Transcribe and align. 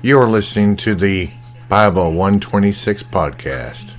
You 0.00 0.20
are 0.20 0.28
listening 0.28 0.76
to 0.76 0.94
the 0.94 1.28
Bible 1.68 2.12
126 2.12 3.02
podcast. 3.02 3.94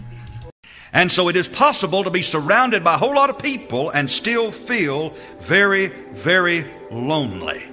And 0.93 1.11
so 1.11 1.27
it 1.27 1.35
is 1.35 1.49
possible 1.49 2.05
to 2.05 2.09
be 2.09 2.21
surrounded 2.21 2.85
by 2.85 2.93
a 2.93 2.97
whole 2.97 3.13
lot 3.13 3.29
of 3.29 3.37
people 3.37 3.89
and 3.89 4.09
still 4.09 4.49
feel 4.49 5.09
very, 5.41 5.87
very 6.13 6.63
lonely. 6.89 7.67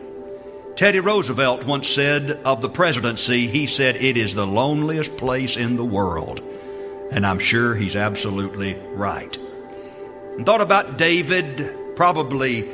Teddy 0.75 0.99
Roosevelt 0.99 1.67
once 1.67 1.87
said 1.87 2.41
of 2.45 2.63
the 2.63 2.69
presidency, 2.69 3.47
he 3.47 3.65
said, 3.65 3.95
It 3.95 4.17
is 4.17 4.35
the 4.35 4.45
loneliest 4.45 5.17
place 5.19 5.57
in 5.57 5.77
the 5.77 5.85
world. 5.85 6.43
And 7.13 7.25
I'm 7.25 7.39
sure 7.39 7.77
he's 7.77 7.95
absolutely 7.95 8.75
right. 8.95 9.39
And 10.37 10.45
thought 10.45 10.61
about 10.61 10.99
David, 10.99 11.95
probably 11.95 12.69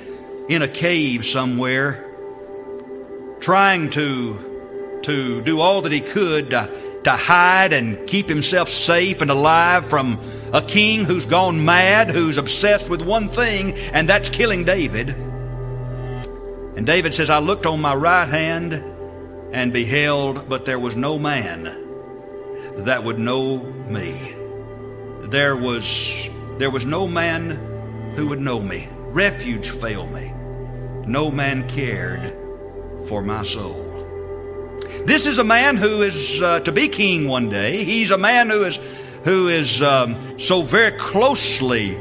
in 0.49 0.63
a 0.63 0.69
cave 0.69 1.27
somewhere, 1.27 2.11
trying 3.41 3.91
to 3.91 4.52
to 5.03 5.43
do 5.43 5.61
all 5.61 5.83
that 5.83 5.93
he 5.93 6.01
could 6.01 6.51
to, 6.51 7.01
to 7.05 7.11
hide 7.11 7.73
and 7.73 8.07
keep 8.07 8.29
himself 8.29 8.69
safe 8.69 9.21
and 9.21 9.31
alive 9.31 9.87
from 9.87 10.19
a 10.53 10.63
king 10.63 11.05
who's 11.05 11.27
gone 11.27 11.65
mad, 11.65 12.11
who's 12.11 12.39
obsessed 12.39 12.89
with 12.89 13.03
one 13.03 13.29
thing, 13.29 13.73
and 13.93 14.09
that's 14.09 14.31
killing 14.31 14.65
David. 14.65 15.11
And 16.77 16.87
David 16.87 17.15
says, 17.15 17.31
I 17.31 17.39
looked 17.39 17.67
on 17.67 17.81
my 17.81 17.95
right 17.95 18.29
hand 18.29 18.75
and 19.53 19.73
beheld, 19.73 20.49
but 20.49 20.65
there 20.65 20.79
was 20.79 20.97
no 20.97 21.19
man 21.19 21.65
that 22.85 23.03
would 23.05 23.19
know 23.19 23.59
me. 23.89 24.35
There 25.29 25.57
was, 25.57 26.29
there 26.59 26.71
was 26.71 26.87
no 26.87 27.07
man 27.07 27.51
who 28.15 28.29
would 28.29 28.41
know 28.41 28.61
me. 28.61 28.89
Refuge 29.11 29.71
failed 29.71 30.13
me. 30.13 30.33
No 31.07 31.31
man 31.31 31.69
cared 31.69 32.37
for 33.07 33.23
my 33.23 33.43
soul. 33.43 33.92
This 35.05 35.27
is 35.27 35.39
a 35.39 35.45
man 35.45 35.77
who 35.77 36.03
is 36.03 36.41
uh, 36.41 36.61
to 36.61 36.71
be 36.71 36.87
king 36.87 37.27
one 37.27 37.49
day. 37.49 37.83
He's 37.83 38.13
a 38.13 38.19
man 38.19 38.49
who 38.49 38.63
is 38.63 38.77
who 39.25 39.49
is 39.49 39.83
um, 39.83 40.39
so 40.39 40.63
very 40.63 40.93
closely, 40.93 41.97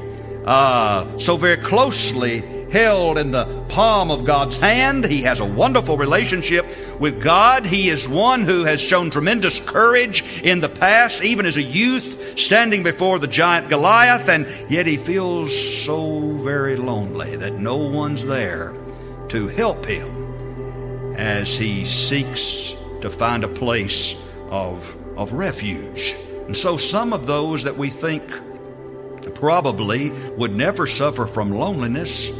uh, 0.45 1.17
so 1.17 1.35
very 1.35 1.57
closely 1.57 2.41
held 2.72 3.17
in 3.17 3.31
the 3.31 3.45
palm 3.69 4.11
of 4.11 4.23
God's 4.23 4.57
hand. 4.57 5.03
He 5.03 5.23
has 5.23 5.39
a 5.39 5.45
wonderful 5.45 5.97
relationship 5.97 6.66
with 6.99 7.22
God. 7.22 7.66
He 7.66 7.89
is 7.89 8.07
one 8.07 8.41
who 8.41 8.63
has 8.66 8.79
shown 8.79 9.09
tremendous 9.09 9.59
courage 9.59 10.41
in 10.44 10.61
the 10.61 10.69
past, 10.69 11.23
even 11.23 11.47
as 11.47 11.57
a 11.57 11.63
youth, 11.63 12.38
standing 12.38 12.83
before 12.83 13.17
the 13.17 13.27
giant 13.27 13.69
Goliath, 13.69 14.29
and 14.29 14.47
yet 14.69 14.85
he 14.85 14.97
feels 14.97 15.83
so 15.83 16.33
very 16.38 16.75
lonely 16.75 17.35
that 17.35 17.53
no 17.53 17.77
one's 17.77 18.25
there 18.25 18.75
to 19.29 19.47
help 19.47 19.85
him 19.85 21.16
as 21.17 21.57
he 21.57 21.83
seeks 21.83 22.75
to 23.02 23.09
find 23.09 23.44
a 23.44 23.47
place 23.47 24.16
of, 24.49 24.95
of 25.17 25.33
refuge. 25.33 26.16
And 26.45 26.55
so 26.55 26.77
some 26.77 27.13
of 27.13 27.27
those 27.27 27.63
that 27.63 27.77
we 27.77 27.89
think 27.89 28.23
probably 29.35 30.11
would 30.31 30.55
never 30.55 30.88
suffer 30.88 31.25
from 31.25 31.52
loneliness 31.52 32.31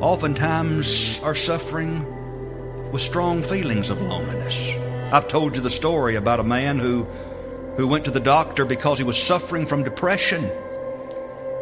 oftentimes 0.00 1.20
are 1.20 1.34
suffering 1.34 2.90
with 2.90 3.00
strong 3.00 3.42
feelings 3.42 3.88
of 3.88 4.00
loneliness. 4.02 4.68
I've 5.12 5.28
told 5.28 5.56
you 5.56 5.62
the 5.62 5.70
story 5.70 6.16
about 6.16 6.40
a 6.40 6.44
man 6.44 6.78
who, 6.78 7.04
who 7.76 7.86
went 7.86 8.04
to 8.06 8.10
the 8.10 8.20
doctor 8.20 8.64
because 8.64 8.98
he 8.98 9.04
was 9.04 9.20
suffering 9.20 9.66
from 9.66 9.82
depression. 9.82 10.44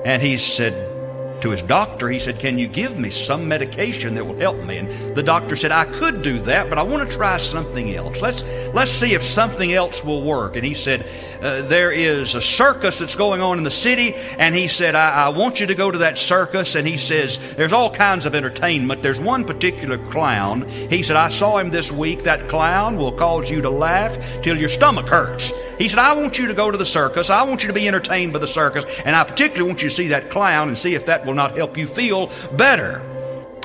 And 0.04 0.22
he 0.22 0.38
said, 0.38 0.99
to 1.42 1.50
his 1.50 1.62
doctor, 1.62 2.08
he 2.08 2.19
said, 2.19 2.38
Can 2.38 2.58
you 2.58 2.66
give 2.66 2.98
me 2.98 3.10
some 3.10 3.48
medication 3.48 4.14
that 4.14 4.24
will 4.24 4.38
help 4.38 4.58
me? 4.64 4.78
And 4.78 4.88
the 5.16 5.22
doctor 5.22 5.56
said, 5.56 5.70
I 5.72 5.84
could 5.84 6.22
do 6.22 6.38
that, 6.41 6.69
but 6.69 6.78
I 6.78 6.82
want 6.82 7.08
to 7.08 7.16
try 7.16 7.36
something 7.36 7.94
else. 7.94 8.20
Let's, 8.22 8.42
let's 8.74 8.91
see 8.91 9.14
if 9.14 9.22
something 9.22 9.72
else 9.72 10.05
will 10.05 10.22
work. 10.22 10.56
And 10.56 10.64
he 10.64 10.74
said, 10.74 11.02
uh, 11.42 11.62
There 11.62 11.92
is 11.92 12.34
a 12.34 12.41
circus 12.41 12.98
that's 12.98 13.16
going 13.16 13.41
on 13.41 13.58
in 13.58 13.64
the 13.64 13.70
city. 13.70 14.14
And 14.38 14.55
he 14.55 14.69
said, 14.69 14.94
I, 14.94 15.26
I 15.26 15.28
want 15.31 15.60
you 15.60 15.66
to 15.66 15.75
go 15.75 15.91
to 15.91 15.98
that 15.98 16.19
circus. 16.19 16.75
And 16.75 16.87
he 16.87 16.97
says, 16.97 17.56
There's 17.56 17.72
all 17.72 17.91
kinds 17.91 18.26
of 18.26 18.34
entertainment. 18.34 19.03
There's 19.03 19.20
one 19.20 19.44
particular 19.44 19.98
clown. 19.98 20.69
He 20.69 21.03
said, 21.03 21.16
I 21.16 21.28
saw 21.28 21.59
him 21.59 21.70
this 21.70 21.91
week. 21.93 22.22
That 22.22 22.48
clown 22.48 22.97
will 22.97 23.12
cause 23.12 23.50
you 23.50 23.60
to 23.62 23.70
laugh 23.70 24.16
till 24.43 24.56
your 24.56 24.69
stomach 24.69 25.06
hurts. 25.06 25.53
He 25.80 25.88
said, 25.88 25.98
I 25.98 26.12
want 26.12 26.38
you 26.38 26.46
to 26.46 26.52
go 26.52 26.70
to 26.70 26.76
the 26.76 26.84
circus. 26.84 27.30
I 27.30 27.42
want 27.42 27.62
you 27.62 27.68
to 27.68 27.72
be 27.72 27.88
entertained 27.88 28.34
by 28.34 28.38
the 28.38 28.46
circus. 28.46 29.00
And 29.06 29.16
I 29.16 29.24
particularly 29.24 29.66
want 29.66 29.82
you 29.82 29.88
to 29.88 29.94
see 29.94 30.08
that 30.08 30.28
clown 30.28 30.68
and 30.68 30.76
see 30.76 30.94
if 30.94 31.06
that 31.06 31.24
will 31.24 31.32
not 31.32 31.56
help 31.56 31.78
you 31.78 31.86
feel 31.86 32.30
better. 32.58 32.98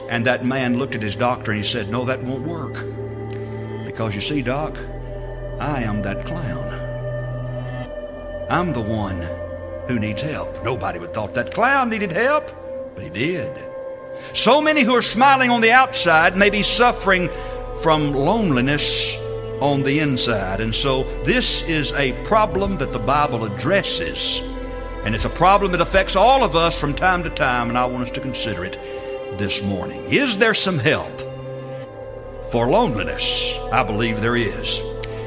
And 0.10 0.26
that 0.26 0.46
man 0.46 0.78
looked 0.80 0.96
at 0.96 1.02
his 1.02 1.18
doctor 1.18 1.52
and 1.52 1.58
he 1.58 1.68
said, 1.68 1.90
No, 1.90 2.06
that 2.06 2.24
won't 2.24 2.48
work. 2.48 2.76
Because 3.86 4.16
you 4.16 4.22
see, 4.22 4.42
Doc, 4.42 4.78
I 5.60 5.84
am 5.84 6.02
that 6.04 6.26
clown. 6.26 6.72
I'm 8.50 8.72
the 8.72 8.82
one 8.82 9.20
who 9.90 10.00
needs 10.00 10.22
help. 10.22 10.64
Nobody 10.64 11.00
would 11.00 11.14
thought 11.14 11.34
that 11.34 11.54
clown 11.54 11.90
needed 11.90 12.14
help, 12.14 12.50
but 12.96 13.04
he 13.04 13.10
did. 13.10 13.52
So 14.34 14.62
many 14.62 14.84
who 14.84 14.94
are 14.94 15.02
smiling 15.02 15.50
on 15.50 15.60
the 15.60 15.74
outside 15.74 16.38
may 16.38 16.50
be 16.50 16.64
suffering 16.64 17.28
from 17.82 18.14
loneliness 18.14 19.25
on 19.62 19.84
the 19.84 20.00
inside. 20.00 20.62
And 20.62 20.74
so 20.74 21.04
this 21.24 21.68
is 21.70 21.94
a 21.94 22.12
problem 22.24 22.78
that 22.78 22.92
the 22.92 23.00
Bible 23.00 23.44
addresses. 23.46 24.40
And 25.06 25.14
it's 25.14 25.26
a 25.26 25.30
problem 25.30 25.72
that 25.74 25.82
affects 25.82 26.16
all 26.16 26.44
of 26.44 26.56
us 26.56 26.80
from 26.80 26.94
time 26.94 27.24
to 27.24 27.30
time, 27.30 27.70
and 27.70 27.78
I 27.78 27.86
want 27.86 28.04
us 28.04 28.12
to 28.12 28.20
consider 28.20 28.66
it 28.66 28.80
this 29.38 29.64
morning. 29.64 30.04
Is 30.06 30.38
there 30.38 30.54
some 30.54 30.80
help 30.80 31.22
for 32.52 32.68
loneliness? 32.68 33.60
I 33.72 33.84
believe 33.84 34.22
there 34.22 34.36
is. 34.36 34.82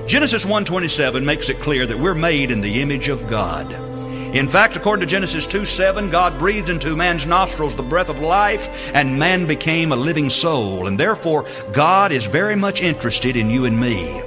Genesis 0.06 0.44
1:27 0.44 1.24
makes 1.24 1.48
it 1.48 1.60
clear 1.60 1.86
that 1.86 1.98
we're 1.98 2.14
made 2.14 2.50
in 2.50 2.60
the 2.60 2.80
image 2.80 3.08
of 3.08 3.28
God. 3.28 3.87
In 4.34 4.46
fact, 4.46 4.76
according 4.76 5.00
to 5.00 5.10
Genesis 5.10 5.46
2 5.46 5.64
7, 5.64 6.10
God 6.10 6.38
breathed 6.38 6.68
into 6.68 6.94
man's 6.94 7.26
nostrils 7.26 7.74
the 7.74 7.82
breath 7.82 8.10
of 8.10 8.20
life, 8.20 8.94
and 8.94 9.18
man 9.18 9.46
became 9.46 9.90
a 9.90 9.96
living 9.96 10.28
soul. 10.28 10.86
And 10.86 11.00
therefore, 11.00 11.46
God 11.72 12.12
is 12.12 12.26
very 12.26 12.54
much 12.54 12.82
interested 12.82 13.36
in 13.36 13.48
you 13.48 13.64
and 13.64 13.80
me. 13.80 14.20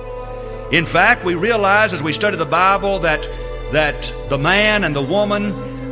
In 0.72 0.86
fact, 0.86 1.24
we 1.24 1.36
realize 1.36 1.94
as 1.94 2.02
we 2.02 2.14
study 2.14 2.36
the 2.36 2.46
Bible 2.46 2.98
that, 3.00 3.22
that 3.72 4.12
the 4.30 4.40
man 4.40 4.86
and 4.86 4.96
the 4.96 5.04
woman, 5.04 5.52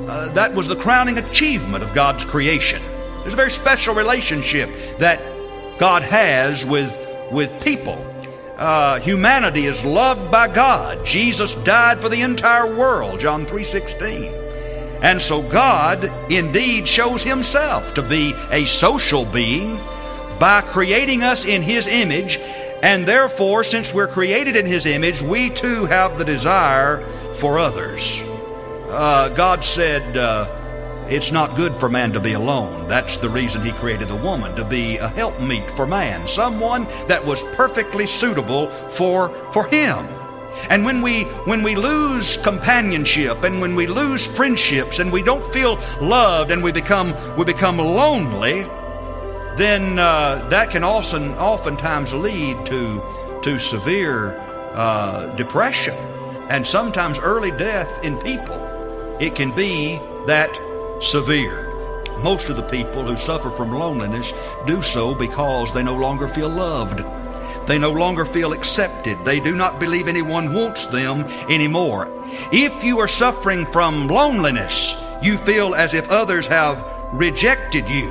uh, 0.10 0.30
that 0.34 0.56
was 0.56 0.68
the 0.68 0.76
crowning 0.76 1.20
achievement 1.20 1.84
of 1.84 1.94
God's 1.94 2.26
creation. 2.26 2.82
There's 3.22 3.34
a 3.34 3.38
very 3.38 3.52
special 3.52 3.94
relationship 3.94 4.74
that 4.98 5.20
God 5.78 6.02
has 6.02 6.66
with, 6.66 6.98
with 7.32 7.64
people. 7.64 7.98
Uh, 8.60 9.00
humanity 9.00 9.68
is 9.68 9.86
loved 9.86 10.30
by 10.30 10.46
God. 10.46 11.06
Jesus 11.06 11.54
died 11.64 11.98
for 11.98 12.10
the 12.10 12.22
entire 12.22 12.68
world, 12.76 13.22
John 13.22 13.46
3:16. 13.46 14.34
And 15.02 15.22
so 15.22 15.42
God 15.42 16.12
indeed 16.30 16.86
shows 16.86 17.24
himself 17.24 17.94
to 17.94 18.02
be 18.02 18.34
a 18.52 18.66
social 18.66 19.24
being 19.24 19.80
by 20.40 20.60
creating 20.60 21.24
us 21.24 21.46
in 21.46 21.62
his 21.62 21.88
image, 21.88 22.38
and 22.84 23.06
therefore 23.06 23.64
since 23.64 23.94
we're 23.94 24.08
created 24.08 24.58
in 24.58 24.66
his 24.66 24.86
image, 24.86 25.22
we 25.22 25.50
too 25.50 25.86
have 25.86 26.18
the 26.18 26.26
desire 26.26 27.00
for 27.36 27.60
others. 27.60 28.22
Uh, 28.90 29.30
God 29.30 29.64
said, 29.64 30.18
uh, 30.18 30.48
it's 31.10 31.32
not 31.32 31.56
good 31.56 31.76
for 31.76 31.90
man 31.90 32.12
to 32.14 32.20
be 32.20 32.34
alone. 32.34 32.88
That's 32.88 33.18
the 33.18 33.30
reason 33.30 33.64
he 33.64 33.72
created 33.72 34.08
the 34.08 34.16
woman, 34.16 34.56
to 34.56 34.64
be 34.64 34.98
a 34.98 35.08
helpmeet 35.10 35.72
for 35.72 35.88
man, 35.88 36.28
someone 36.28 36.86
that 37.08 37.26
was 37.26 37.44
perfectly 37.56 38.06
suitable 38.06 38.68
for, 38.68 39.30
for 39.52 39.66
him. 39.66 40.06
And 40.70 40.84
when 40.84 41.02
we 41.02 41.24
when 41.46 41.64
we 41.64 41.76
lose 41.76 42.38
companionship 42.38 43.44
and 43.44 43.62
when 43.62 43.76
we 43.76 43.88
lose 43.88 44.28
friendships 44.28 45.00
and 45.00 45.12
we 45.12 45.24
don't 45.24 45.46
feel 45.54 45.80
loved 46.02 46.52
and 46.52 46.62
we 46.62 46.72
become 46.72 47.16
we 47.38 47.46
become 47.46 47.78
lonely, 47.78 48.64
then 49.56 49.98
uh, 49.98 50.46
that 50.50 50.70
can 50.70 50.84
often 50.84 51.30
oftentimes 51.36 52.14
lead 52.14 52.66
to 52.66 53.02
to 53.44 53.58
severe 53.58 54.38
uh, 54.74 55.34
depression 55.36 55.96
and 56.50 56.66
sometimes 56.66 57.20
early 57.20 57.52
death 57.52 58.04
in 58.04 58.18
people. 58.18 58.58
It 59.20 59.36
can 59.36 59.52
be 59.52 59.98
that 60.28 60.50
severe. 61.00 61.66
Most 62.24 62.50
of 62.50 62.58
the 62.58 62.64
people 62.64 63.04
who 63.04 63.16
suffer 63.16 63.50
from 63.50 63.74
loneliness 63.74 64.34
do 64.66 64.82
so 64.82 65.16
because 65.16 65.74
they 65.74 65.84
no 65.84 65.96
longer 65.96 66.28
feel 66.28 66.50
loved. 66.50 67.04
They 67.66 67.78
no 67.78 67.92
longer 67.92 68.26
feel 68.26 68.52
accepted. 68.52 69.24
They 69.24 69.40
do 69.40 69.56
not 69.56 69.80
believe 69.80 70.08
anyone 70.08 70.54
wants 70.54 70.86
them 70.86 71.22
anymore. 71.50 72.08
If 72.52 72.84
you 72.84 73.00
are 73.00 73.08
suffering 73.08 73.66
from 73.66 74.08
loneliness, 74.08 75.02
you 75.22 75.38
feel 75.38 75.76
as 75.76 75.94
if 75.94 76.10
others 76.10 76.48
have 76.48 76.84
rejected 77.14 77.90
you. 77.90 78.08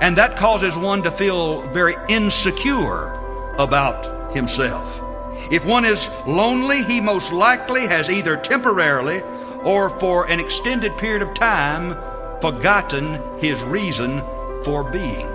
And 0.00 0.16
that 0.16 0.36
causes 0.36 0.76
one 0.76 1.02
to 1.02 1.10
feel 1.10 1.62
very 1.70 1.94
insecure 2.08 3.14
about 3.58 4.34
himself. 4.34 5.02
If 5.50 5.64
one 5.64 5.84
is 5.84 6.10
lonely, 6.26 6.82
he 6.82 7.00
most 7.00 7.32
likely 7.32 7.86
has 7.86 8.10
either 8.10 8.36
temporarily 8.36 9.22
or 9.64 9.90
for 9.90 10.28
an 10.30 10.40
extended 10.40 10.96
period 10.98 11.22
of 11.22 11.34
time 11.34 11.96
forgotten 12.40 13.20
his 13.38 13.62
reason 13.64 14.22
for 14.64 14.84
being. 14.84 15.26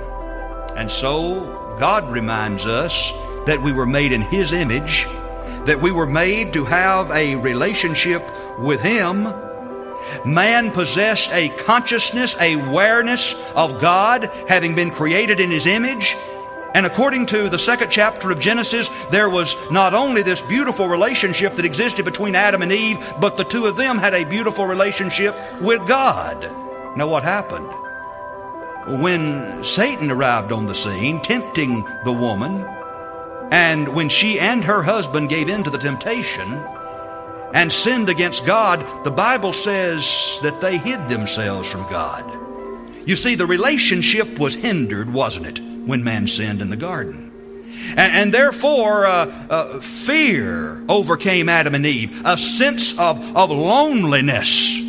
And 0.76 0.90
so 0.90 1.76
God 1.80 2.10
reminds 2.12 2.66
us 2.66 3.12
that 3.46 3.62
we 3.62 3.74
were 3.74 3.86
made 3.86 4.12
in 4.12 4.22
his 4.22 4.52
image 4.52 5.06
that 5.66 5.82
we 5.82 5.92
were 5.92 6.08
made 6.08 6.54
to 6.54 6.66
have 6.66 7.10
a 7.12 7.36
relationship 7.36 8.22
with 8.60 8.82
Him. 8.82 9.24
Man 10.26 10.72
possessed 10.72 11.32
a 11.32 11.50
consciousness, 11.66 12.40
a 12.42 12.54
awareness 12.54 13.52
of 13.56 13.80
God, 13.80 14.30
having 14.50 14.76
been 14.76 14.92
created 14.92 15.40
in 15.40 15.50
His 15.50 15.66
image. 15.66 16.16
And 16.76 16.86
according 16.86 17.28
to 17.28 17.50
the 17.50 17.60
second 17.60 17.92
chapter 17.92 18.32
of 18.32 18.40
Genesis, 18.40 19.06
there 19.06 19.30
was 19.30 19.56
not 19.72 19.94
only 19.94 20.24
this 20.24 20.42
beautiful 20.42 20.88
relationship 20.88 21.56
that 21.56 21.66
existed 21.66 22.04
between 22.04 22.36
Adam 22.36 22.62
and 22.62 22.72
Eve, 22.72 23.14
but 23.22 23.38
the 23.38 23.44
two 23.44 23.66
of 23.66 23.78
them 23.78 23.98
had 23.98 24.14
a 24.14 24.26
beautiful 24.26 24.66
relationship 24.66 25.36
with 25.62 25.88
God. 25.88 26.63
Now, 26.96 27.08
what 27.08 27.24
happened? 27.24 27.70
When 29.02 29.64
Satan 29.64 30.12
arrived 30.12 30.52
on 30.52 30.66
the 30.66 30.76
scene, 30.76 31.22
tempting 31.22 31.86
the 32.04 32.14
woman, 32.14 32.66
and 33.52 33.88
when 33.96 34.10
she 34.10 34.40
and 34.40 34.64
her 34.64 34.84
husband 34.84 35.30
gave 35.30 35.50
in 35.50 35.64
to 35.64 35.70
the 35.70 35.78
temptation 35.78 36.48
and 37.54 37.72
sinned 37.72 38.10
against 38.10 38.46
God, 38.46 39.06
the 39.06 39.12
Bible 39.12 39.54
says 39.54 40.40
that 40.42 40.60
they 40.60 40.78
hid 40.78 41.08
themselves 41.10 41.72
from 41.72 41.82
God. 41.84 42.24
You 43.08 43.16
see, 43.16 43.36
the 43.36 43.46
relationship 43.46 44.40
was 44.40 44.56
hindered, 44.56 45.12
wasn't 45.12 45.48
it? 45.48 45.74
when 45.86 46.04
man 46.04 46.28
sinned 46.28 46.62
in 46.62 46.70
the 46.70 46.78
garden. 46.78 47.32
And, 47.90 48.14
and 48.14 48.34
therefore, 48.34 49.06
uh, 49.06 49.32
uh, 49.50 49.80
fear 49.80 50.84
overcame 50.88 51.50
Adam 51.50 51.76
and 51.76 51.86
Eve, 51.86 52.22
a 52.26 52.38
sense 52.38 52.98
of, 52.98 53.36
of 53.36 53.52
loneliness. 53.52 54.80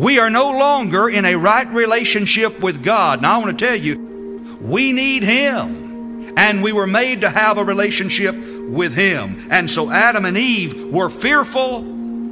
We 0.00 0.18
are 0.18 0.30
no 0.30 0.50
longer 0.50 1.10
in 1.10 1.26
a 1.26 1.36
right 1.36 1.68
relationship 1.68 2.60
with 2.60 2.82
God. 2.82 3.20
Now, 3.20 3.34
I 3.34 3.38
want 3.44 3.58
to 3.58 3.66
tell 3.66 3.76
you, 3.76 4.56
we 4.58 4.92
need 4.92 5.22
Him. 5.22 6.32
And 6.38 6.62
we 6.62 6.72
were 6.72 6.86
made 6.86 7.20
to 7.20 7.28
have 7.28 7.58
a 7.58 7.64
relationship 7.64 8.34
with 8.34 8.94
Him. 8.94 9.46
And 9.50 9.70
so 9.70 9.90
Adam 9.90 10.24
and 10.24 10.38
Eve 10.38 10.90
were 10.90 11.10
fearful 11.10 11.80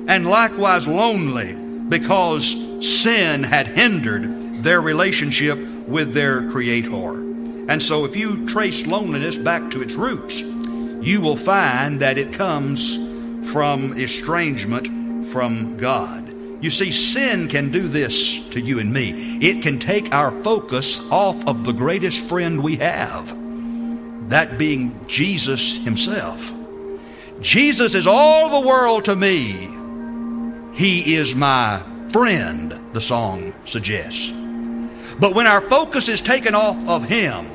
and 0.08 0.26
likewise 0.26 0.86
lonely 0.86 1.56
because 1.90 2.56
sin 2.80 3.42
had 3.42 3.68
hindered 3.68 4.62
their 4.62 4.80
relationship 4.80 5.58
with 5.86 6.14
their 6.14 6.50
Creator. 6.50 7.18
And 7.68 7.82
so, 7.82 8.06
if 8.06 8.16
you 8.16 8.46
trace 8.46 8.86
loneliness 8.86 9.36
back 9.36 9.70
to 9.72 9.82
its 9.82 9.92
roots, 9.92 10.40
you 10.40 11.20
will 11.20 11.36
find 11.36 12.00
that 12.00 12.16
it 12.16 12.32
comes 12.32 12.96
from 13.52 13.92
estrangement 13.92 15.26
from 15.26 15.76
God. 15.76 16.27
You 16.60 16.70
see, 16.70 16.90
sin 16.90 17.48
can 17.48 17.70
do 17.70 17.86
this 17.86 18.48
to 18.48 18.60
you 18.60 18.80
and 18.80 18.92
me. 18.92 19.38
It 19.40 19.62
can 19.62 19.78
take 19.78 20.12
our 20.12 20.32
focus 20.42 21.08
off 21.10 21.46
of 21.46 21.64
the 21.64 21.72
greatest 21.72 22.24
friend 22.24 22.62
we 22.62 22.76
have, 22.76 23.28
that 24.28 24.58
being 24.58 24.98
Jesus 25.06 25.82
Himself. 25.84 26.52
Jesus 27.40 27.94
is 27.94 28.08
all 28.08 28.60
the 28.60 28.66
world 28.66 29.04
to 29.04 29.14
me. 29.14 29.68
He 30.74 31.14
is 31.14 31.36
my 31.36 31.80
friend, 32.10 32.72
the 32.92 33.00
song 33.00 33.54
suggests. 33.64 34.30
But 35.20 35.34
when 35.34 35.46
our 35.46 35.60
focus 35.60 36.08
is 36.08 36.20
taken 36.20 36.56
off 36.56 36.76
of 36.88 37.08
Him, 37.08 37.46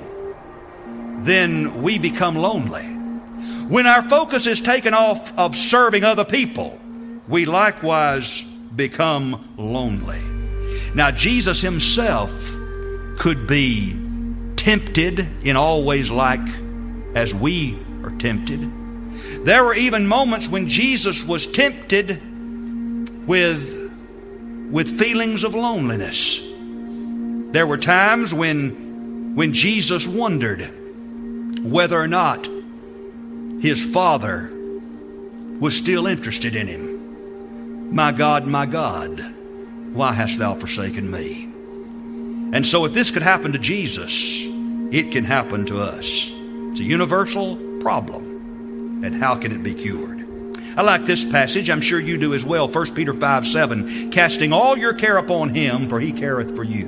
then 1.26 1.82
we 1.82 2.00
become 2.00 2.38
lonely. 2.38 2.84
When 3.68 3.86
our 3.86 4.02
focus 4.02 4.46
is 4.48 4.62
taken 4.62 4.94
off 4.94 5.38
of 5.38 5.56
serving 5.56 6.06
other 6.06 6.26
people, 6.26 6.80
we 7.28 7.46
likewise 7.46 8.44
become 8.76 9.48
lonely. 9.58 10.22
Now, 10.96 11.12
Jesus 11.12 11.62
himself 11.62 12.32
could 13.18 13.48
be 13.48 13.98
tempted 14.56 15.28
in 15.46 15.56
all 15.56 15.84
ways 15.84 16.10
like 16.10 16.48
as 17.16 17.34
we 17.34 17.78
are 18.04 18.12
tempted. 18.12 18.60
There 19.46 19.64
were 19.64 19.76
even 19.76 20.08
moments 20.08 20.48
when 20.48 20.68
Jesus 20.68 21.24
was 21.24 21.46
tempted 21.48 22.22
with, 23.28 23.92
with 24.72 25.00
feelings 25.00 25.44
of 25.44 25.54
loneliness. 25.54 26.52
There 27.52 27.68
were 27.68 27.78
times 27.78 28.34
when, 28.34 29.36
when 29.36 29.54
Jesus 29.54 30.08
wondered, 30.08 30.70
whether 31.64 32.00
or 32.00 32.08
not 32.08 32.48
his 33.62 33.86
father 33.94 34.50
was 35.60 35.76
still 35.76 36.08
interested 36.08 36.56
in 36.56 36.68
him. 36.68 36.93
My 37.94 38.12
God, 38.12 38.48
my 38.48 38.66
God, 38.66 39.20
why 39.94 40.14
hast 40.14 40.40
thou 40.40 40.56
forsaken 40.56 41.12
me? 41.12 41.44
And 42.52 42.66
so, 42.66 42.86
if 42.86 42.94
this 42.96 43.12
could 43.12 43.22
happen 43.22 43.52
to 43.52 43.60
Jesus, 43.60 44.46
it 44.92 45.12
can 45.12 45.24
happen 45.24 45.64
to 45.68 45.80
us. 45.80 46.32
It's 46.72 46.80
a 46.80 46.84
universal 46.84 47.56
problem. 47.82 49.04
And 49.06 49.14
how 49.14 49.36
can 49.36 49.52
it 49.52 49.62
be 49.62 49.76
cured? 49.76 50.26
I 50.76 50.82
like 50.82 51.06
this 51.06 51.24
passage. 51.24 51.70
I'm 51.70 51.82
sure 51.82 52.00
you 52.00 52.18
do 52.18 52.34
as 52.34 52.44
well. 52.44 52.68
1 52.68 52.96
Peter 52.96 53.14
5 53.14 53.46
7. 53.46 54.10
Casting 54.10 54.52
all 54.52 54.76
your 54.76 54.96
care 54.96 55.18
upon 55.18 55.54
him, 55.54 55.88
for 55.88 56.00
he 56.00 56.12
careth 56.12 56.56
for 56.56 56.64
you. 56.64 56.88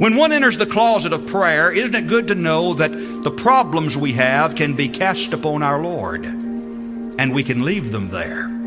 When 0.00 0.16
one 0.16 0.32
enters 0.32 0.58
the 0.58 0.66
closet 0.66 1.12
of 1.12 1.28
prayer, 1.28 1.70
isn't 1.70 1.94
it 1.94 2.08
good 2.08 2.26
to 2.26 2.34
know 2.34 2.74
that 2.74 2.90
the 3.22 3.30
problems 3.30 3.96
we 3.96 4.14
have 4.14 4.56
can 4.56 4.74
be 4.74 4.88
cast 4.88 5.32
upon 5.32 5.62
our 5.62 5.80
Lord 5.80 6.24
and 6.24 7.32
we 7.32 7.44
can 7.44 7.64
leave 7.64 7.92
them 7.92 8.08
there? 8.08 8.61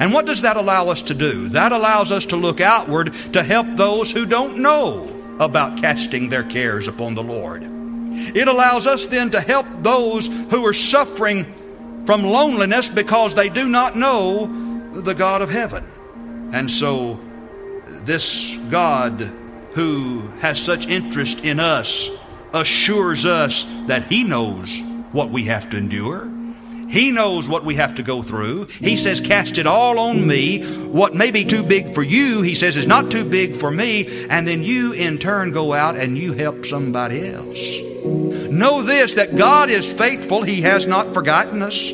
And 0.00 0.12
what 0.12 0.26
does 0.26 0.42
that 0.42 0.56
allow 0.56 0.88
us 0.88 1.02
to 1.04 1.14
do? 1.14 1.48
That 1.48 1.72
allows 1.72 2.10
us 2.12 2.26
to 2.26 2.36
look 2.36 2.60
outward 2.60 3.14
to 3.32 3.42
help 3.42 3.66
those 3.76 4.12
who 4.12 4.26
don't 4.26 4.58
know 4.58 5.12
about 5.38 5.78
casting 5.80 6.28
their 6.28 6.44
cares 6.44 6.88
upon 6.88 7.14
the 7.14 7.22
Lord. 7.22 7.62
It 7.64 8.48
allows 8.48 8.86
us 8.86 9.06
then 9.06 9.30
to 9.30 9.40
help 9.40 9.66
those 9.82 10.28
who 10.50 10.64
are 10.66 10.72
suffering 10.72 11.44
from 12.06 12.22
loneliness 12.22 12.88
because 12.88 13.34
they 13.34 13.48
do 13.48 13.68
not 13.68 13.96
know 13.96 14.46
the 14.92 15.14
God 15.14 15.42
of 15.42 15.50
heaven. 15.50 15.84
And 16.52 16.70
so, 16.70 17.20
this 18.04 18.56
God 18.70 19.12
who 19.72 20.20
has 20.40 20.58
such 20.58 20.86
interest 20.86 21.44
in 21.44 21.60
us 21.60 22.10
assures 22.54 23.26
us 23.26 23.64
that 23.86 24.04
He 24.04 24.24
knows 24.24 24.80
what 25.12 25.30
we 25.30 25.44
have 25.44 25.68
to 25.70 25.76
endure. 25.76 26.30
He 26.88 27.10
knows 27.10 27.48
what 27.48 27.64
we 27.64 27.74
have 27.76 27.96
to 27.96 28.02
go 28.02 28.22
through. 28.22 28.66
He 28.66 28.96
says, 28.96 29.20
Cast 29.20 29.58
it 29.58 29.66
all 29.66 29.98
on 29.98 30.26
me. 30.26 30.64
What 30.86 31.14
may 31.14 31.30
be 31.30 31.44
too 31.44 31.62
big 31.62 31.94
for 31.94 32.02
you, 32.02 32.42
He 32.42 32.54
says, 32.54 32.76
is 32.76 32.86
not 32.86 33.10
too 33.10 33.24
big 33.24 33.54
for 33.54 33.70
me. 33.70 34.26
And 34.28 34.46
then 34.46 34.62
you, 34.62 34.92
in 34.92 35.18
turn, 35.18 35.50
go 35.50 35.72
out 35.72 35.96
and 35.96 36.16
you 36.16 36.32
help 36.32 36.64
somebody 36.64 37.28
else. 37.28 37.78
Know 38.50 38.82
this 38.82 39.14
that 39.14 39.36
God 39.36 39.68
is 39.68 39.92
faithful. 39.92 40.42
He 40.42 40.62
has 40.62 40.86
not 40.86 41.12
forgotten 41.12 41.62
us. 41.62 41.88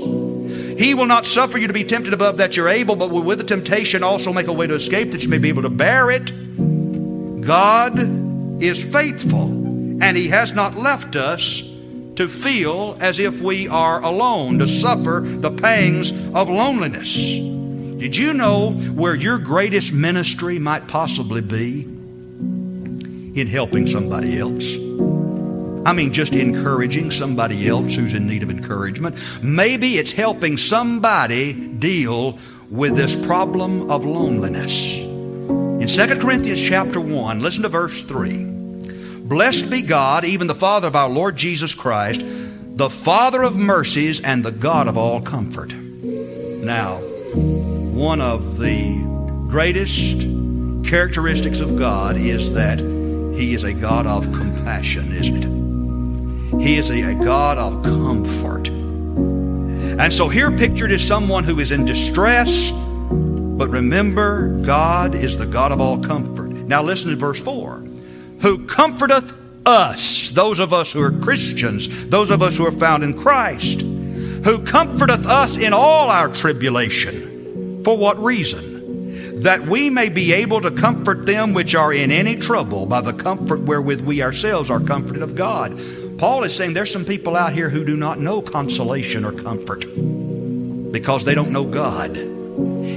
He 0.79 0.95
will 0.95 1.07
not 1.07 1.27
suffer 1.27 1.59
you 1.59 1.67
to 1.67 1.73
be 1.73 1.85
tempted 1.85 2.13
above 2.13 2.39
that 2.39 2.57
you're 2.57 2.69
able, 2.69 2.97
but 2.97 3.11
will 3.11 3.23
with 3.23 3.39
the 3.39 3.45
temptation 3.45 4.03
also 4.03 4.33
make 4.33 4.49
a 4.49 4.53
way 4.53 4.67
to 4.67 4.75
escape 4.75 5.13
that 5.13 5.23
you 5.23 5.29
may 5.29 5.39
be 5.39 5.49
able 5.49 5.63
to 5.63 5.71
bear 5.71 6.11
it. 6.11 6.33
God 7.41 7.99
is 8.63 8.85
faithful, 8.85 9.45
and 10.03 10.17
He 10.17 10.29
has 10.29 10.53
not 10.53 10.77
left 10.77 11.17
us 11.17 11.72
to 12.23 12.29
feel 12.29 12.97
as 13.01 13.19
if 13.19 13.41
we 13.41 13.67
are 13.67 14.01
alone, 14.01 14.61
to 14.61 14.67
suffer 14.69 15.23
the 15.25 15.51
pangs 15.51 16.13
of 16.35 16.49
loneliness. 16.49 17.17
Did 17.17 18.17
you 18.17 18.33
know 18.33 18.71
where 18.71 19.17
your 19.17 19.39
greatest 19.39 19.93
ministry 19.93 20.61
might 20.61 20.87
possibly 20.87 21.41
be? 21.41 21.83
In 21.83 23.49
helping 23.49 23.89
somebody 23.89 24.39
else. 24.39 24.77
I 25.85 25.93
mean, 25.93 26.13
just 26.13 26.33
encouraging 26.33 27.11
somebody 27.11 27.67
else 27.67 27.97
who's 27.97 28.15
in 28.15 28.29
need 28.29 28.45
of 28.45 28.51
encouragement. 28.51 29.17
Maybe 29.43 29.95
it's 29.95 30.13
helping 30.13 30.57
somebody 30.57 31.55
deal 31.55 32.39
with 32.71 32.95
this 32.95 33.17
problem 33.27 33.91
of 33.91 34.05
loneliness. 34.05 34.97
In 34.97 35.89
2 35.89 36.21
Corinthians 36.21 36.63
chapter 36.63 37.01
1, 37.01 37.41
listen 37.41 37.65
to 37.65 37.69
verse 37.69 38.05
3. 38.05 38.52
Blessed 39.33 39.71
be 39.71 39.81
God, 39.81 40.27
even 40.27 40.47
the 40.47 40.55
Father 40.55 40.89
of 40.89 40.95
our 40.95 41.09
Lord 41.09 41.37
Jesus 41.37 41.75
Christ, 41.75 42.21
the 42.23 42.91
Father 42.91 43.43
of 43.43 43.57
mercies 43.57 44.21
and 44.21 44.45
the 44.45 44.53
God 44.53 44.89
of 44.89 44.99
all 44.99 45.23
comfort. 45.23 45.73
Now, 45.73 46.99
one 46.99 48.21
of 48.21 48.59
the 48.59 49.47
greatest 49.49 50.21
characteristics 50.87 51.61
of 51.61 51.79
God 51.79 52.19
is 52.19 52.53
that 52.53 52.79
He 52.79 53.55
is 53.55 53.65
a 53.65 53.73
God 53.73 54.07
of 54.07 54.31
compassion, 54.35 55.11
isn't 55.13 55.45
it? 55.45 56.61
He 56.61 56.77
is 56.77 56.91
a, 56.91 57.15
God 57.15 57.57
of 57.57 57.83
comfort. 57.83 58.69
And 58.69 60.13
so 60.13 60.29
here 60.29 60.51
pictured 60.51 60.91
is 60.91 61.09
someone 61.09 61.45
who 61.45 61.59
is 61.59 61.73
in 61.73 61.87
distress, 61.87 62.71
but 62.71 63.71
remember, 63.71 64.59
God 64.61 65.15
is 65.15 65.39
the 65.39 65.47
God 65.47 65.73
of 65.73 65.81
all 65.81 65.99
comfort. 66.03 66.51
Now 66.51 66.83
listen 66.83 67.09
to 67.09 67.17
verse 67.17 67.41
4 67.41 67.82
Who 68.43 68.67
comforteth 68.67 69.39
us, 69.67 70.31
those 70.31 70.61
of 70.61 70.73
us 70.73 70.93
who 70.93 71.03
are 71.03 71.11
Christians, 71.11 72.09
those 72.09 72.31
of 72.31 72.43
us 72.43 72.59
who 72.59 72.67
are 72.67 72.73
found 72.73 73.05
in 73.05 73.15
Christ, 73.15 73.81
who 73.81 74.59
comforteth 74.65 75.27
us 75.27 75.57
in 75.57 75.73
all 75.73 76.11
our 76.11 76.29
tribulation. 76.29 77.83
For 77.85 77.97
what 77.97 78.19
reason? 78.23 79.43
That 79.43 79.63
we 79.63 79.91
may 79.91 80.09
be 80.09 80.33
able 80.33 80.61
to 80.61 80.71
comfort 80.71 81.27
them 81.27 81.53
which 81.53 81.75
are 81.75 81.93
in 81.93 82.11
any 82.13 82.37
trouble 82.37 82.87
by 82.87 83.01
the 83.01 83.13
comfort 83.13 83.61
wherewith 83.61 84.01
we 84.01 84.23
ourselves 84.23 84.71
are 84.71 84.81
comforted 84.81 85.23
of 85.23 85.35
God. 85.35 85.81
Paul 86.19 86.45
is 86.45 86.55
saying 86.55 86.75
there's 86.75 86.93
some 86.93 87.05
people 87.05 87.37
out 87.37 87.53
here 87.53 87.69
who 87.69 87.85
do 87.85 87.97
not 87.97 88.21
know 88.21 88.43
consolation 88.43 89.25
or 89.25 89.33
comfort. 89.33 89.85
because 90.93 91.25
they 91.25 91.35
don't 91.35 91.51
know 91.51 91.65
God. 91.65 92.15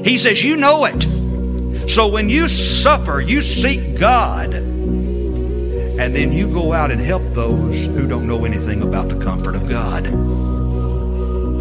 He 0.06 0.18
says, 0.18 0.44
You 0.44 0.58
know 0.58 0.86
it. 0.86 1.90
So 1.90 2.08
when 2.08 2.30
you 2.30 2.48
suffer, 2.48 3.22
you 3.22 3.42
seek 3.42 4.00
God. 4.00 4.75
And 5.98 6.14
then 6.16 6.34
you 6.34 6.48
go 6.48 6.74
out 6.74 6.92
and 6.92 7.00
help 7.00 7.24
those 7.34 7.88
who 7.88 8.06
don't 8.08 8.28
know 8.28 8.44
anything 8.44 8.82
about 8.82 9.08
the 9.08 9.18
comfort 9.24 9.56
of 9.56 9.70
God. 9.70 10.06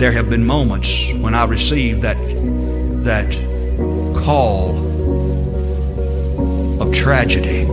There 0.01 0.11
have 0.11 0.29
been 0.29 0.45
moments 0.45 1.13
when 1.15 1.35
I 1.35 1.45
received 1.45 2.03
that, 2.03 2.17
that 3.05 3.33
call 4.17 4.71
of 6.83 6.93
tragedy. 6.93 7.65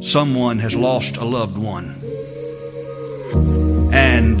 Someone 0.00 0.60
has 0.60 0.76
lost 0.76 1.16
a 1.16 1.24
loved 1.24 1.58
one. 1.58 1.96
And 3.92 4.40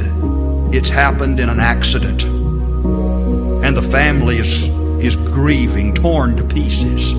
it's 0.72 0.90
happened 0.90 1.40
in 1.40 1.48
an 1.48 1.58
accident. 1.58 2.22
And 3.64 3.76
the 3.76 3.82
family 3.82 4.36
is, 4.36 4.62
is 5.04 5.16
grieving, 5.16 5.92
torn 5.92 6.36
to 6.36 6.44
pieces. 6.44 7.12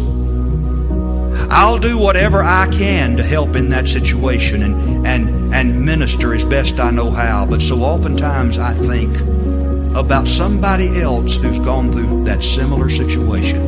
I'll 1.54 1.78
do 1.78 1.98
whatever 1.98 2.42
I 2.42 2.68
can 2.72 3.18
to 3.18 3.24
help 3.24 3.58
in 3.58 3.70
that 3.70 3.88
situation 3.90 4.64
and, 4.64 5.06
and, 5.06 5.54
and 5.54 5.86
minister 5.86 6.34
as 6.34 6.46
best 6.46 6.80
I 6.80 6.92
know 6.92 7.12
how. 7.12 7.46
But 7.46 7.62
so 7.62 7.82
oftentimes 7.82 8.58
I 8.58 8.74
think 8.74 9.14
about 9.96 10.30
somebody 10.30 11.02
else 11.02 11.36
who's 11.36 11.60
gone 11.60 11.92
through 11.92 12.24
that 12.24 12.44
similar 12.44 12.90
situation. 12.90 13.60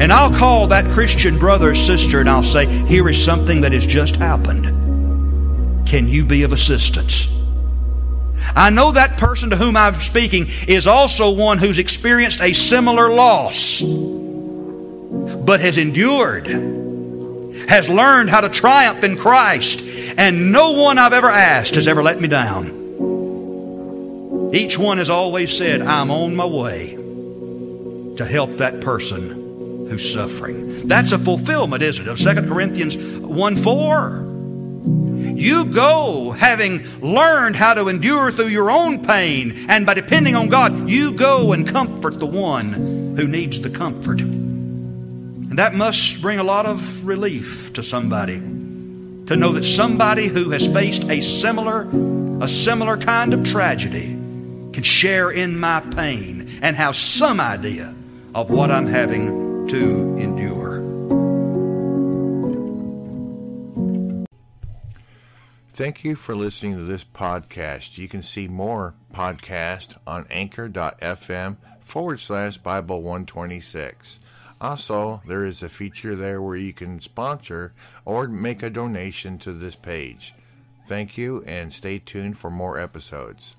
And 0.00 0.10
I'll 0.10 0.32
call 0.32 0.66
that 0.68 0.90
Christian 0.92 1.38
brother 1.38 1.72
or 1.72 1.74
sister 1.74 2.20
and 2.20 2.28
I'll 2.28 2.42
say, 2.42 2.64
Here 2.86 3.06
is 3.10 3.22
something 3.22 3.60
that 3.60 3.72
has 3.72 3.84
just 3.84 4.16
happened. 4.16 4.64
Can 5.86 6.08
you 6.08 6.24
be 6.24 6.42
of 6.44 6.52
assistance? 6.52 7.36
I 8.56 8.70
know 8.70 8.92
that 8.92 9.18
person 9.18 9.50
to 9.50 9.56
whom 9.56 9.76
I'm 9.76 10.00
speaking 10.00 10.46
is 10.66 10.86
also 10.86 11.34
one 11.34 11.58
who's 11.58 11.78
experienced 11.78 12.40
a 12.40 12.54
similar 12.54 13.10
loss, 13.10 13.82
but 15.10 15.60
has 15.60 15.78
endured, 15.78 16.46
has 17.68 17.88
learned 17.88 18.30
how 18.30 18.40
to 18.40 18.48
triumph 18.48 19.02
in 19.02 19.16
Christ, 19.16 20.18
and 20.18 20.52
no 20.52 20.72
one 20.72 20.98
I've 20.98 21.12
ever 21.12 21.28
asked 21.28 21.74
has 21.74 21.88
ever 21.88 22.02
let 22.02 22.20
me 22.20 22.28
down. 22.28 22.78
Each 24.52 24.78
one 24.78 24.98
has 24.98 25.10
always 25.10 25.56
said, 25.56 25.82
I'm 25.82 26.10
on 26.10 26.34
my 26.34 26.44
way 26.46 26.96
to 28.16 28.24
help 28.24 28.50
that 28.58 28.80
person 28.80 29.88
who's 29.88 30.12
suffering. 30.12 30.86
That's 30.88 31.12
a 31.12 31.18
fulfillment, 31.18 31.82
isn't 31.82 32.06
it, 32.06 32.10
of 32.10 32.18
2 32.18 32.48
Corinthians 32.48 32.96
1 32.96 33.56
4. 33.56 34.26
You 35.34 35.64
go 35.66 36.32
having 36.32 36.82
learned 37.00 37.56
how 37.56 37.74
to 37.74 37.88
endure 37.88 38.30
through 38.30 38.48
your 38.48 38.70
own 38.70 39.04
pain, 39.04 39.66
and 39.68 39.86
by 39.86 39.94
depending 39.94 40.34
on 40.36 40.48
God, 40.48 40.88
you 40.88 41.12
go 41.12 41.52
and 41.52 41.66
comfort 41.66 42.18
the 42.18 42.26
one 42.26 42.72
who 43.16 43.26
needs 43.26 43.60
the 43.60 43.70
comfort. 43.70 44.20
And 45.50 45.58
that 45.58 45.74
must 45.74 46.22
bring 46.22 46.38
a 46.38 46.44
lot 46.44 46.64
of 46.64 47.04
relief 47.04 47.72
to 47.72 47.82
somebody 47.82 48.36
to 48.36 49.36
know 49.36 49.50
that 49.50 49.64
somebody 49.64 50.28
who 50.28 50.50
has 50.50 50.68
faced 50.68 51.10
a 51.10 51.20
similar 51.20 51.88
a 52.40 52.46
similar 52.46 52.96
kind 52.96 53.34
of 53.34 53.42
tragedy 53.42 54.10
can 54.72 54.84
share 54.84 55.32
in 55.32 55.58
my 55.58 55.80
pain 55.94 56.48
and 56.62 56.76
have 56.76 56.94
some 56.94 57.40
idea 57.40 57.92
of 58.32 58.48
what 58.48 58.70
I'm 58.70 58.86
having 58.86 59.66
to 59.66 60.16
endure. 60.16 60.78
Thank 65.72 66.04
you 66.04 66.14
for 66.14 66.36
listening 66.36 66.76
to 66.76 66.84
this 66.84 67.04
podcast. 67.04 67.98
You 67.98 68.06
can 68.06 68.22
see 68.22 68.46
more 68.46 68.94
podcast 69.12 69.96
on 70.06 70.26
anchor.fm 70.30 71.56
forward 71.80 72.20
slash 72.20 72.58
Bible 72.58 73.02
126. 73.02 74.20
Also, 74.60 75.22
there 75.26 75.44
is 75.44 75.62
a 75.62 75.68
feature 75.68 76.14
there 76.14 76.42
where 76.42 76.56
you 76.56 76.72
can 76.72 77.00
sponsor 77.00 77.72
or 78.04 78.28
make 78.28 78.62
a 78.62 78.68
donation 78.68 79.38
to 79.38 79.52
this 79.52 79.74
page. 79.74 80.34
Thank 80.86 81.16
you 81.16 81.42
and 81.46 81.72
stay 81.72 81.98
tuned 81.98 82.36
for 82.36 82.50
more 82.50 82.78
episodes. 82.78 83.56